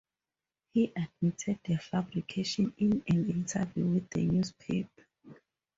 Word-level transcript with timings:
He 0.73 0.91
admitted 0.95 1.59
the 1.63 1.77
fabrication 1.77 2.73
in 2.79 3.03
an 3.07 3.29
interview 3.29 3.85
with 3.85 4.09
the 4.09 4.23
newspaper. 4.25 5.05